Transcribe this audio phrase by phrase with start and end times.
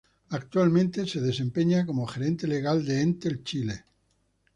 [0.31, 3.85] Actualmente se desempeña como gerente legal de Entel Chile.